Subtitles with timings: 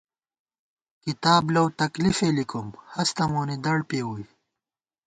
[1.03, 4.25] کِتاب لَؤ تکلیفے لِکُم، ہستہ مونی دڑ پېوُئی